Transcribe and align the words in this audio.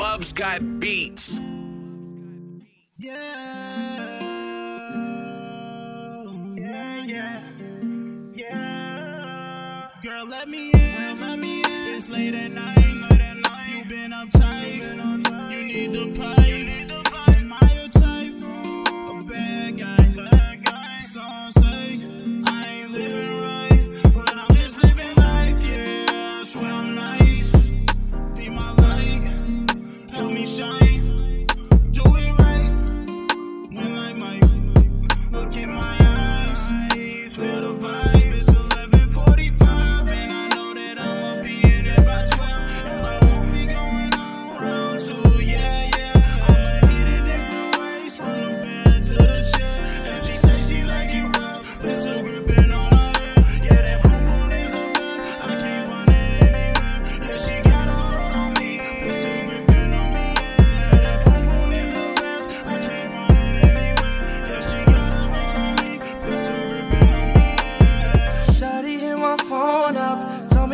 Mubs 0.00 0.32
got 0.32 0.80
beats. 0.80 1.38
Yeah. 2.96 4.18
Yeah, 6.56 7.04
yeah. 7.04 7.42
Yeah. 8.32 9.88
Girl, 10.02 10.24
let 10.24 10.48
me 10.48 10.72
in. 10.72 11.20
Let 11.20 11.38
me 11.38 11.58
in. 11.58 11.94
It's 11.94 12.08
late 12.08 12.32
at 12.32 12.52
night. 12.52 13.68
You've 13.68 13.88
been 13.88 14.12
uptight. 14.12 15.52
You 15.52 15.64
need 15.64 15.92
the 15.92 16.18
pie. 16.18 16.59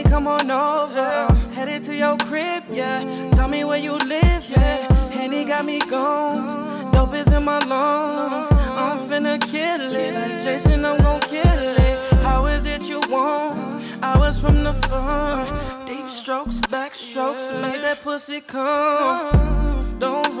Baby, 0.00 0.10
come 0.10 0.28
on 0.28 0.50
over. 0.50 1.26
Headed 1.52 1.82
to 1.82 1.94
your 1.94 2.16
crib, 2.16 2.64
yeah. 2.68 3.30
Tell 3.32 3.48
me 3.48 3.64
where 3.64 3.76
you 3.76 3.98
live, 3.98 4.48
yeah. 4.48 4.90
Henny 5.10 5.44
got 5.44 5.66
me 5.66 5.78
gone. 5.78 6.90
Dope 6.90 7.14
is 7.14 7.28
in 7.28 7.44
my 7.44 7.58
lungs. 7.58 8.48
I'm 8.50 8.98
finna 9.10 9.38
kill 9.38 9.94
it. 9.94 10.14
Like 10.14 10.42
Jason, 10.42 10.86
I'm 10.86 10.96
gon' 10.98 11.20
kill 11.20 11.42
it. 11.44 12.12
How 12.22 12.46
is 12.46 12.64
it 12.64 12.88
you 12.88 13.00
want? 13.10 13.84
I 14.02 14.18
was 14.18 14.38
from 14.38 14.64
the 14.64 14.72
front. 14.88 15.86
Deep 15.86 16.08
strokes, 16.08 16.60
back 16.70 16.94
strokes. 16.94 17.50
Make 17.60 17.82
that 17.82 18.00
pussy 18.02 18.40
come. 18.40 19.98
Don't 19.98 20.34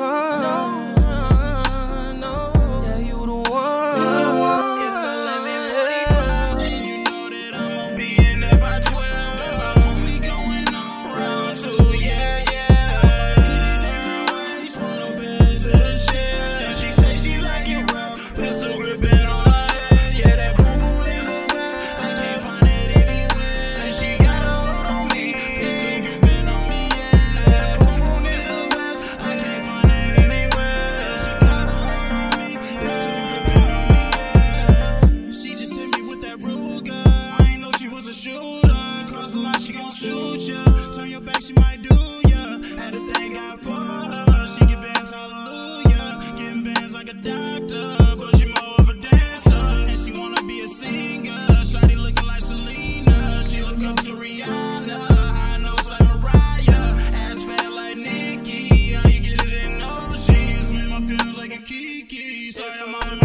on 41.00 41.10
your 41.10 41.20
back, 41.20 41.40
she 41.40 41.52
might 41.54 41.80
do 41.82 41.94
ya. 42.28 42.58
Had 42.76 42.92
to 42.92 43.12
thank 43.12 43.34
God 43.34 43.60
for 43.60 43.70
her. 43.70 44.46
She 44.46 44.60
get 44.66 44.80
bands, 44.82 45.10
hallelujah. 45.10 46.20
Getting 46.36 46.62
bands 46.62 46.94
like 46.94 47.08
a 47.08 47.14
doctor, 47.14 47.96
but 48.16 48.36
she 48.36 48.46
more 48.46 48.74
of 48.78 48.88
a 48.88 48.94
dancer. 48.94 49.56
And 49.56 49.98
she 49.98 50.12
wanna 50.12 50.42
be 50.42 50.60
a 50.60 50.68
singer. 50.68 51.46
Shawty 51.70 51.96
looking 51.96 52.26
like 52.26 52.42
Selena. 52.42 53.42
She 53.44 53.62
look 53.62 53.82
up 53.82 53.96
to 54.04 54.12
Rihanna. 54.12 55.10
I 55.52 55.56
know 55.58 55.76
like 55.88 56.04
Mariah. 56.04 56.94
Ass 57.24 57.42
fat 57.44 57.72
like 57.72 57.96
Nicki. 57.96 58.92
How 58.92 59.08
you 59.08 59.20
get 59.20 59.44
it 59.46 59.52
in 59.64 59.78
those 59.78 60.26
jeans? 60.26 60.70
Man, 60.70 60.88
my 60.88 61.00
feelings 61.06 61.38
like 61.38 61.54
a 61.54 61.58
Kiki. 61.62 62.50
Sorry, 62.50 62.72
I'm 62.82 63.19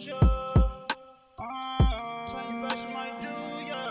Twenty 0.00 0.16
bucks 2.62 2.86
might 2.94 3.20
do 3.20 3.28
ya. 3.68 3.82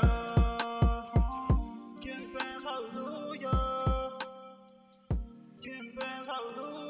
Hallelujah. 2.64 3.52
Hallelujah. 6.28 6.89